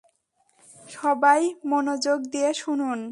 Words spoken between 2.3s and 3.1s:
দিয়ে শুনুন।